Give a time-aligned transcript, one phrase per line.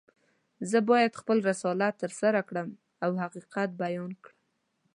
[0.69, 2.67] زه باید خپل رسالت ترسره کړم
[3.03, 4.37] او حقیقت بیان کړم.